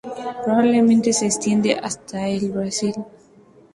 [0.43, 2.95] Probablemente se extiende hasta el Brasil.